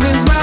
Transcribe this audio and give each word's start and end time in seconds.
time 0.00 0.14
is 0.14 0.28
right. 0.28 0.37